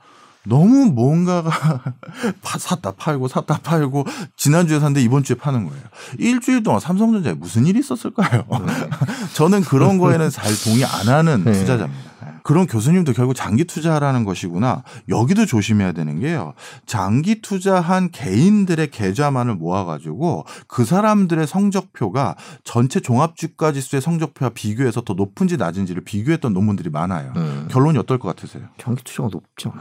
너무 0.47 0.87
뭔가가 0.87 1.51
샀다 2.59 2.93
팔고 2.93 3.29
샀다 3.29 3.59
팔고 3.63 4.05
지난주에 4.37 4.79
샀는데 4.79 5.03
이번 5.03 5.23
주에 5.23 5.37
파는 5.37 5.67
거예요. 5.67 5.83
일주일 6.19 6.63
동안 6.63 6.81
삼성전자에 6.81 7.35
무슨 7.35 7.67
일이 7.67 7.79
있었을까요? 7.81 8.45
네. 8.51 8.73
저는 9.35 9.63
그런 9.63 9.99
거에는 9.99 10.31
잘 10.31 10.53
동의 10.65 10.85
안 10.85 11.09
하는 11.09 11.45
네. 11.45 11.53
투자자입니다. 11.53 12.15
그런 12.45 12.67
교수님도 12.67 13.15
결국 13.15 13.33
장기 13.33 13.65
투자라는 13.65 14.25
것이구나. 14.25 14.83
여기도 15.09 15.47
조심해야 15.47 15.93
되는 15.93 16.21
게요. 16.21 16.53
장기 16.85 17.41
투자한 17.41 18.11
개인들의 18.11 18.91
계좌만을 18.91 19.55
모아가지고 19.55 20.45
그 20.67 20.85
사람들의 20.85 21.47
성적표가 21.47 22.37
전체 22.63 23.01
종합주가 23.01 23.73
지수의 23.73 24.03
성적표와 24.03 24.51
비교해서 24.51 25.01
더 25.01 25.15
높은지 25.15 25.57
낮은지를 25.57 26.05
비교했던 26.05 26.53
논문들이 26.53 26.91
많아요. 26.91 27.33
음. 27.37 27.69
결론이 27.71 27.97
어떨 27.97 28.19
것 28.19 28.29
같으세요? 28.37 28.65
장기 28.77 29.03
투자가 29.05 29.31
높죠. 29.33 29.73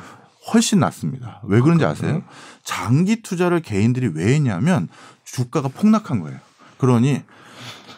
훨씬 0.52 0.80
낫습니다. 0.80 1.42
왜 1.44 1.62
그런지 1.62 1.86
아세요? 1.86 2.24
장기 2.64 3.22
투자를 3.22 3.62
개인들이 3.62 4.10
왜 4.14 4.34
했냐면 4.34 4.88
주가가 5.24 5.70
폭락한 5.70 6.20
거예요. 6.20 6.38
그러니 6.78 7.24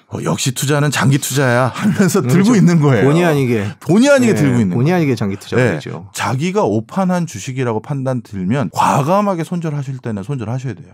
어, 0.07 0.19
역시 0.23 0.53
투자는 0.53 0.91
장기 0.91 1.17
투자야 1.17 1.67
하면서 1.67 2.21
그렇죠. 2.21 2.37
들고 2.37 2.55
있는 2.55 2.79
거예요. 2.79 3.05
본의 3.05 3.25
아니게 3.25 3.67
본의 3.79 4.09
아니게 4.09 4.33
네, 4.33 4.39
들고 4.39 4.59
있는 4.59 4.77
본의 4.77 4.93
아니게 4.93 5.15
장기 5.15 5.35
투자가 5.35 5.79
네. 5.79 5.79
자기가 6.13 6.63
오판한 6.63 7.25
주식이라고 7.25 7.81
판단 7.81 8.21
들면 8.21 8.69
과감하게 8.71 9.43
손절하실 9.43 9.97
때는 9.99 10.23
손절하셔야 10.23 10.75
돼요. 10.75 10.93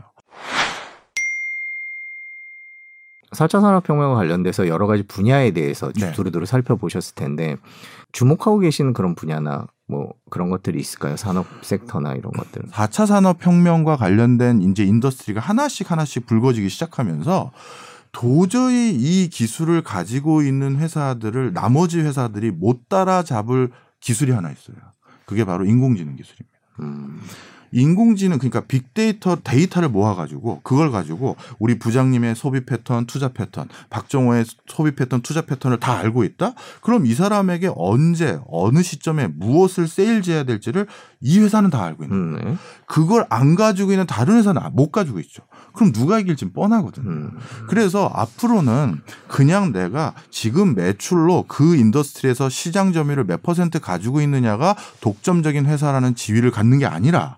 4차 3.32 3.62
산업혁명과 3.62 4.16
관련돼서 4.16 4.68
여러 4.68 4.88
가지 4.88 5.04
분야에 5.04 5.52
대해서 5.52 5.92
네. 5.94 6.12
두루두루 6.12 6.46
살펴보셨을 6.46 7.16
텐데 7.16 7.56
주목하고 8.12 8.60
계시는 8.60 8.94
그런 8.94 9.16
분야나 9.16 9.68
뭐 9.88 10.14
그런 10.30 10.50
것들이 10.50 10.80
있을까요? 10.80 11.18
산업 11.18 11.46
섹터나 11.62 12.14
이런 12.14 12.32
것들. 12.32 12.64
4차 12.64 13.06
산업혁명과 13.06 13.98
관련된 13.98 14.62
이제 14.62 14.84
industry가 14.84 15.41
하나씩 15.42 15.92
하나씩 15.92 16.26
불거지기 16.26 16.70
시작하면서 16.70 17.52
도저히 18.12 18.94
이 18.94 19.30
기술을 19.30 19.84
가지고 19.84 20.42
있는 20.42 20.78
회사들을 20.78 21.54
나머지 21.54 22.00
회사들이 22.00 22.52
못 22.52 22.90
따라잡을 22.90 23.72
기술이 24.00 24.32
하나 24.32 24.52
있어요. 24.52 24.76
그게 25.26 25.46
바로 25.46 25.66
인공지능 25.66 26.16
기술입니다. 26.16 26.58
음. 26.82 27.22
인공지능 27.72 28.38
그러니까 28.38 28.62
빅데이터 28.62 29.38
데이터를 29.44 29.90
모아가지고 29.90 30.62
그걸 30.63 30.92
가지고 30.92 31.36
우리 31.60 31.80
부장님의 31.80 32.36
소비 32.36 32.66
패턴, 32.66 33.06
투자 33.06 33.30
패턴, 33.30 33.68
박정호의 33.90 34.46
소비 34.68 34.96
패턴, 34.96 35.22
투자 35.22 35.42
패턴을 35.42 35.80
다 35.80 35.98
알고 35.98 36.24
있다. 36.24 36.54
그럼 36.82 37.06
이 37.06 37.13
사람에게 37.13 37.72
언제 37.75 38.40
어느 38.48 38.82
시점에 38.82 39.28
무엇을 39.28 39.88
세일즈해야 39.88 40.44
될지를 40.44 40.88
이 41.22 41.40
회사는 41.40 41.70
다 41.70 41.84
알고 41.84 42.04
있는 42.04 42.32
거예요. 42.34 42.46
음, 42.46 42.51
네. 42.51 42.58
그걸 42.86 43.25
안 43.30 43.56
가지고 43.56 43.92
있는 43.92 44.08
다른 44.08 44.38
회사는 44.38 44.62
못 44.74 44.92
가지고 44.92 45.20
있죠. 45.20 45.44
그럼 45.74 45.94
누가 45.94 46.20
이길지 46.20 46.51
뻔하거든요. 46.51 47.10
음. 47.10 47.32
그래서 47.68 48.12
앞으로는 48.13 49.01
그냥 49.28 49.72
내가 49.72 50.13
지금 50.30 50.75
매출로 50.75 51.46
그 51.48 51.75
industry에서 51.75 52.50
시장 52.50 52.92
점유율을 52.92 53.25
몇 53.25 53.44
퍼센트 53.44 53.80
가지고 53.80 54.22
있느냐가 54.22 54.75
독점적인 55.00 55.66
회사라는 55.66 56.16
지위를 56.16 56.51
갖는 56.51 56.80
게 56.80 56.86
아니라 56.86 57.38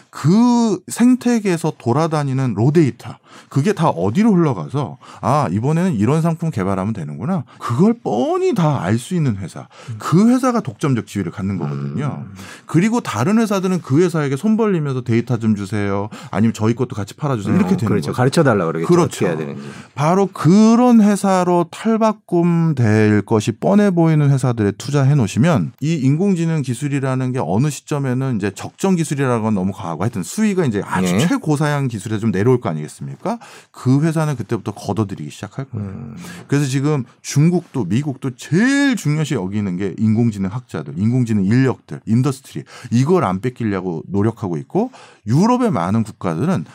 그 0.11 0.79
생태계에서 0.87 1.73
돌아다니는 1.77 2.53
raw 2.53 2.71
data 2.71 3.15
그게 3.49 3.71
다 3.73 3.87
어디로 3.87 4.33
흘러가서 4.33 4.97
아 5.21 5.47
이번에는 5.51 5.95
이런 5.95 6.21
상품 6.21 6.51
개발하면 6.51 6.93
되는구나 6.93 7.45
그걸 7.59 7.93
뻔히 8.03 8.53
다 8.53 8.81
알 8.81 8.99
수 8.99 9.15
있는 9.15 9.37
회사 9.37 9.67
그 9.97 10.29
회사가 10.29 10.59
독점적 10.59 11.07
지위를 11.07 11.31
갖는 11.31 11.57
거거든요. 11.57 12.25
음. 12.27 12.33
그리고 12.65 12.99
다른 12.99 13.39
회사들은 13.39 13.81
그 13.81 14.01
회사에게 14.01 14.35
손 14.35 14.57
벌리면서 14.57 15.01
데이터 15.01 15.37
좀 15.37 15.55
주세요. 15.55 16.09
아니면 16.29 16.53
저희 16.53 16.75
것도 16.75 16.95
같이 16.95 17.13
팔아주세요. 17.15 17.55
이렇게 17.55 17.73
어, 17.73 17.77
되는 17.77 17.87
그렇죠. 17.87 18.07
거죠. 18.07 18.17
가르쳐 18.17 18.43
달라 18.43 18.65
그러겠죠. 18.65 18.87
그렇죠. 18.87 19.25
해야 19.25 19.37
되는지. 19.37 19.61
바로 19.95 20.27
그런 20.27 21.01
회사로 21.01 21.67
탈바꿈 21.71 22.75
될 22.75 23.21
것이 23.23 23.53
뻔해 23.53 23.91
보이는 23.91 24.29
회사들에 24.29 24.71
투자해 24.73 25.15
놓으시면 25.15 25.73
이 25.79 25.95
인공지능 25.95 26.61
기술이라는 26.61 27.31
게 27.31 27.39
어느 27.41 27.69
시점에는 27.69 28.35
이제 28.37 28.51
적정 28.53 28.95
기술이라는 28.95 29.41
건 29.41 29.55
너무 29.55 29.71
과하고 29.71 30.00
하여튼 30.03 30.23
수위가 30.23 30.65
이제 30.65 30.81
아주 30.85 31.13
네. 31.13 31.19
최고사양 31.19 31.87
기술에 31.87 32.19
좀 32.19 32.31
내려올 32.31 32.59
거 32.59 32.69
아니겠습니까? 32.69 33.39
그 33.71 34.01
회사는 34.01 34.35
그때부터 34.35 34.73
걷어들이기 34.73 35.29
시작할 35.29 35.65
거예요. 35.65 35.87
음. 35.87 36.17
그래서 36.47 36.65
지금 36.65 37.03
중국도 37.21 37.85
미국도 37.85 38.35
제일 38.35 38.95
중요시 38.95 39.35
여기는 39.35 39.77
게 39.77 39.95
인공지능 39.97 40.49
학자들, 40.51 40.97
인공지능 40.97 41.45
인력들, 41.45 42.01
industry 42.05 42.63
이걸 42.91 43.23
안 43.23 43.41
뺏기려고 43.41 44.03
노력하고 44.07 44.57
있고 44.57 44.91
유럽의 45.27 45.71
많은 45.71 46.03
국가들은 46.03 46.65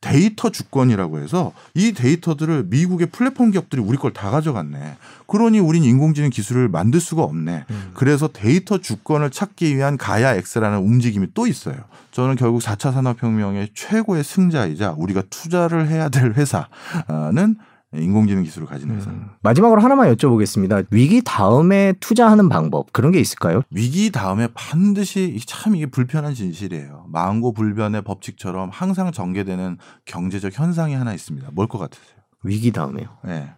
데이터 0.00 0.50
주권이라고 0.50 1.18
해서 1.18 1.52
이 1.74 1.92
데이터들을 1.92 2.66
미국의 2.68 3.08
플랫폼 3.08 3.50
기업들이 3.50 3.82
우리 3.82 3.96
걸 3.96 4.12
다 4.12 4.30
가져갔네. 4.30 4.96
그러니 5.26 5.60
우린 5.60 5.84
인공지능 5.84 6.30
기술을 6.30 6.68
만들 6.68 6.98
수가 7.00 7.22
없네. 7.22 7.64
음. 7.70 7.90
그래서 7.94 8.28
데이터 8.28 8.78
주권을 8.78 9.30
찾기 9.30 9.76
위한 9.76 9.96
GAIA-X라는 9.96 10.78
움직임이 10.78 11.28
또 11.34 11.46
있어요. 11.46 11.76
저는 12.10 12.36
결국 12.36 12.62
4차 12.62 12.92
산업혁명의 12.92 13.70
최고의 13.74 14.24
승자이자 14.24 14.94
우리가 14.96 15.22
투자를 15.30 15.88
해야 15.88 16.08
될 16.08 16.32
회사는 16.32 17.56
인공지능 17.94 18.42
기술을 18.42 18.66
가진 18.66 18.90
회사입니다. 18.90 19.38
마지막으로 19.42 19.80
하나만 19.80 20.14
여쭤보겠습니다. 20.14 20.86
위기 20.90 21.22
다음에 21.24 21.94
투자하는 22.00 22.48
방법 22.50 22.92
그런 22.92 23.12
게 23.12 23.20
있을까요? 23.20 23.62
위기 23.70 24.10
다음에 24.10 24.48
반드시 24.52 25.40
참 25.46 25.74
이게 25.74 25.86
불편한 25.86 26.34
진실이에요. 26.34 27.06
망고 27.08 27.52
불변의 27.54 28.02
법칙처럼 28.02 28.68
항상 28.72 29.10
전개되는 29.10 29.78
경제적 30.04 30.58
현상이 30.58 30.94
하나 30.94 31.14
있습니다. 31.14 31.48
뭘 31.52 31.66
것 31.68 31.78
같으세요? 31.78 32.18
위기 32.42 32.72
다음에요. 32.72 33.08
네. 33.24 33.52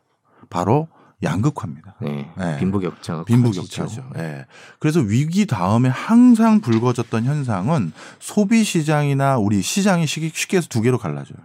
바로 0.49 0.89
양극화입니다. 1.23 1.97
네. 2.01 2.31
네. 2.39 2.59
빈부격차가 2.59 3.25
빈부격차죠. 3.25 4.11
예. 4.17 4.47
그래서 4.79 5.01
위기 5.01 5.47
다음에 5.47 5.89
항상 5.89 6.61
불거졌던 6.61 7.25
현상은 7.25 7.93
소비 8.21 8.65
시장이나 8.65 9.37
우리 9.39 9.61
시장이 9.61 10.07
쉽게 10.07 10.31
쉽게 10.33 10.57
해서 10.57 10.69
두 10.71 10.81
개로 10.81 10.99
갈라져요. 10.99 11.39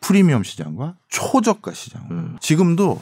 프리미엄 0.00 0.42
시장과 0.42 0.94
초저가 1.08 1.72
시장. 1.72 2.02
음. 2.10 2.36
지금도 2.40 3.00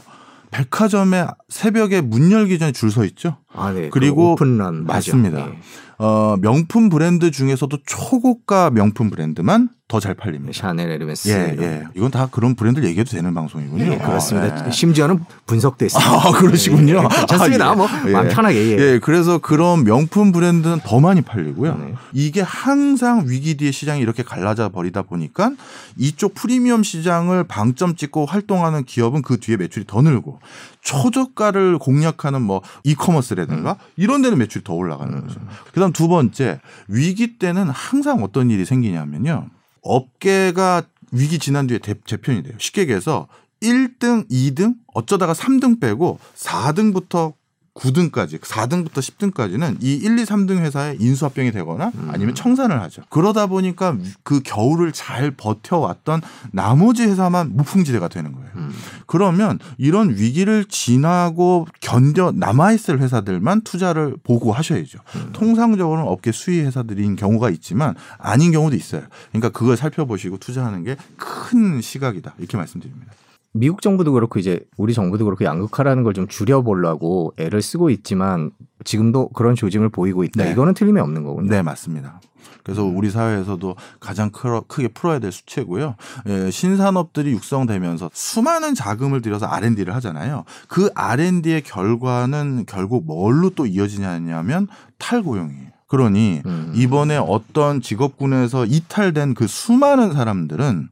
백화점에 0.51 1.27
새벽에 1.49 2.01
문 2.01 2.33
열기 2.33 2.59
전에 2.59 2.73
줄 2.73 2.91
서 2.91 3.05
있죠. 3.05 3.37
아, 3.55 3.71
네. 3.73 3.91
그리고 3.91 4.35
그 4.35 4.45
오픈런 4.45 4.85
맞아. 4.87 5.13
맞습니다. 5.13 5.47
네. 5.47 5.59
어, 5.99 6.37
명품 6.41 6.89
브랜드 6.89 7.31
중에서도 7.31 7.77
초고가 7.85 8.71
명품 8.71 9.11
브랜드만 9.11 9.69
더 9.89 10.01
잘 10.01 10.13
팔립니다. 10.13 10.53
샤넬, 10.53 10.91
에르메스. 10.91 11.31
예. 11.31 11.57
예. 11.59 11.85
이건 11.97 12.11
다 12.11 12.29
그런 12.31 12.55
브랜드를 12.55 12.87
얘기해도 12.91 13.11
되는 13.11 13.33
방송이군요. 13.33 13.85
네, 13.89 13.97
그렇습니다. 13.97 14.55
아, 14.55 14.67
예. 14.67 14.71
심지어는 14.71 15.25
분석도 15.47 15.87
했습니다. 15.87 16.13
아, 16.13 16.31
그러시군요. 16.33 17.01
네, 17.01 17.09
괜찮습니다. 17.09 17.69
아, 17.69 17.73
예. 17.73 17.75
뭐 17.75 17.89
예. 18.07 18.13
마음 18.13 18.29
편하게 18.29 18.57
예. 18.57 18.79
예, 18.79 18.99
그래서 19.03 19.39
그런 19.39 19.85
명품 19.85 20.31
브랜드는 20.31 20.81
더 20.85 21.01
많이 21.01 21.23
팔리고요. 21.23 21.79
네. 21.79 21.95
이게 22.13 22.43
항상 22.43 23.25
위기 23.29 23.57
뒤에 23.57 23.71
시장이 23.71 24.03
이렇게 24.03 24.23
갈라져 24.23 24.69
버리다 24.69 25.03
보니까 25.03 25.53
이쪽 25.97 26.35
프리미엄 26.35 26.83
시장을 26.83 27.45
방점 27.45 27.97
찍고 27.97 28.27
활동하는 28.27 28.85
기업은 28.85 29.23
그 29.23 29.41
뒤에 29.41 29.57
매출이 29.57 29.87
더 29.87 30.03
늘고 30.03 30.41
초저가를 30.83 31.79
공략하는 31.79 32.43
뭐 32.43 32.61
이커머스라든가 32.85 33.77
이런 33.97 34.21
데는 34.21 34.37
매출이 34.37 34.65
더 34.65 34.75
올라가는 34.75 35.19
거죠. 35.19 35.41
그다음 35.73 35.93
두 35.93 36.09
번째 36.09 36.61
위기 36.89 37.39
때는 37.39 37.71
항상 37.71 38.23
어떤 38.23 38.51
일이 38.51 38.67
생기냐면요. 38.67 39.49
업계가 39.83 40.83
위기 41.13 41.39
지난 41.39 41.67
뒤에 41.67 41.79
대- 41.79 41.95
재편이 42.05 42.43
돼요. 42.43 42.55
쉽게 42.59 42.83
얘기해서 42.83 43.29
1등, 43.63 44.29
2등, 44.31 44.75
어쩌다가 44.95 45.33
3등 45.33 45.81
빼고 45.81 46.19
4등부터 46.37 47.33
9등까지, 47.79 48.41
4등부터 48.41 48.95
10등까지는 48.95 49.77
이 49.81 49.95
1, 49.95 50.19
2, 50.19 50.25
3등 50.25 50.59
회사에 50.59 50.97
인수합병이 50.99 51.53
되거나 51.53 51.93
아니면 52.09 52.35
청산을 52.35 52.81
하죠. 52.83 53.03
그러다 53.09 53.47
보니까 53.47 53.97
그 54.23 54.41
겨울을 54.43 54.93
잘 54.93 55.31
버텨왔던 55.31 56.23
나머지 56.53 57.05
회사만 57.05 57.57
무풍지대가 57.57 58.09
되는 58.09 58.33
거예요. 58.33 58.49
음. 58.57 58.73
그러면 59.07 59.59
이런 59.77 60.11
위기를 60.11 60.65
지나고 60.65 61.67
견뎌 61.81 62.33
남아있을 62.35 63.01
회사들만 63.01 63.63
투자를 63.63 64.17
보고하셔야죠. 64.23 64.99
통상적으로는 65.33 66.09
업계 66.09 66.33
수위 66.33 66.61
회사들인 66.61 67.17
경우가 67.17 67.51
있지만 67.51 67.95
아닌 68.19 68.53
경우도 68.53 68.77
있어요. 68.77 69.03
그러니까 69.31 69.51
그걸 69.51 69.77
살펴보시고 69.77 70.39
투자하는 70.39 70.85
게 70.85 70.97
큰 71.17 71.81
시각이다. 71.81 72.35
이렇게 72.39 72.57
말씀드립니다. 72.57 73.13
미국 73.53 73.83
정부도 73.83 74.13
그렇고 74.13 74.39
이제 74.39 74.61
우리 74.77 74.93
정부도 74.95 75.25
그렇고 75.25 75.45
양극화라는 75.45 76.03
걸 76.05 76.13
좀 76.13 76.27
줄여보려고 76.29 77.33
애를 77.39 77.63
쓰고 77.63 77.91
있지만 77.91 78.51
지금도 78.85 79.29
그런 79.31 79.55
조짐을 79.55 79.89
보이고 79.91 80.25
있다. 80.25 80.45
네. 80.45 80.53
이거는 80.53 80.75
틀림이 80.75 81.01
없는 81.01 81.23
거군요. 81.25 81.51
네, 81.51 81.63
맞습니다. 81.63 82.21
그래서 82.65 82.85
우리 82.85 83.11
사회에서도 83.11 83.77
가장 83.99 84.31
크러, 84.31 84.61
크게 84.67 84.89
풀어야 84.89 85.19
될 85.21 85.33
수채고요. 85.33 85.95
예, 86.29 86.51
신산업들이 86.51 87.31
육성되면서 87.33 88.11
수많은 88.13 88.75
자금을 88.75 89.23
들여서 89.23 89.47
R&D를 89.47 89.95
하잖아요. 89.97 90.45
그 90.69 90.91
R&D의 90.95 91.63
결과는 91.63 92.65
결국 92.67 93.07
뭘로 93.07 93.51
또 93.51 93.65
이어지냐면 93.65 94.67
탈고용이에요. 94.99 95.69
그러니 95.87 96.43
음. 96.45 96.73
이번에 96.75 97.17
어떤 97.17 97.81
직업군에서 97.81 98.67
이탈된 98.67 99.33
그 99.35 99.47
수많은 99.47 100.13
사람들은 100.13 100.89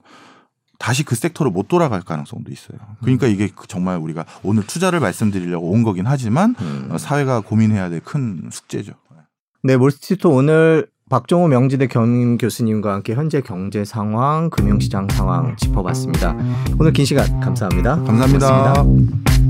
다시 0.78 1.04
그 1.04 1.14
섹터로 1.14 1.50
못 1.50 1.68
돌아갈 1.68 2.00
가능성도 2.00 2.50
있어요. 2.52 2.78
그러니까 3.00 3.26
음. 3.26 3.32
이게 3.32 3.48
그 3.54 3.66
정말 3.66 3.98
우리가 3.98 4.24
오늘 4.42 4.64
투자를 4.66 5.00
말씀드리려고 5.00 5.70
온 5.70 5.82
거긴 5.82 6.06
하지만 6.06 6.54
음. 6.60 6.88
어, 6.90 6.98
사회가 6.98 7.40
고민해야 7.40 7.90
될 7.90 8.00
큰 8.06 8.48
숙제죠. 8.52 8.92
네, 9.62 9.76
몰스트리트 9.76 10.28
오늘 10.28 10.86
박종호 11.10 11.48
명지대 11.48 11.88
겸임 11.88 12.38
교수님과 12.38 12.94
함께 12.94 13.14
현재 13.14 13.40
경제 13.40 13.84
상황, 13.84 14.48
금융시장 14.50 15.08
상황 15.10 15.56
짚어봤습니다. 15.56 16.36
오늘 16.78 16.92
긴 16.92 17.04
시간 17.04 17.40
감사합니다. 17.40 17.96
감사합니다. 18.04 18.74
감사합니다. 18.74 19.46